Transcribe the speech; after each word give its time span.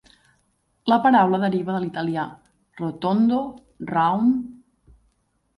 La 0.91 0.97
paraula 1.03 1.41
deriva 1.43 1.75
de 1.75 1.83
l'italià 1.83 2.25
"rotondo," 2.81 3.45
"round. 3.93 4.93